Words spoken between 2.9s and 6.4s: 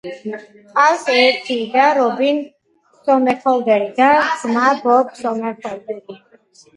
სომერჰოლდერი და ძმა ბობ სომერჰოლდერი.